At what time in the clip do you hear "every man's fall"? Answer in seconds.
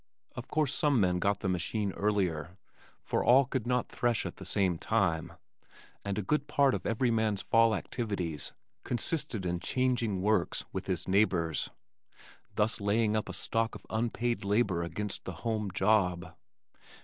6.87-7.75